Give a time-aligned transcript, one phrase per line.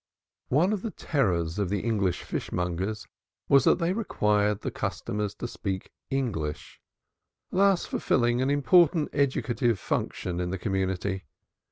[0.49, 3.05] One of the terrors of the English fishmongers
[3.47, 6.81] was that they required the customer to speak English,
[7.51, 11.25] thus fulfilling an important educative function in the community.